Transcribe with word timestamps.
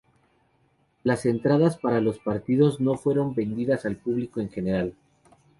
Las 1.03 1.27
entradas 1.27 1.77
para 1.77 2.01
los 2.01 2.17
partidos 2.17 2.79
no 2.79 2.95
fueron 2.97 3.35
vendidas 3.35 3.85
al 3.85 3.97
público 3.97 4.39
en 4.41 4.49
general. 4.49 4.95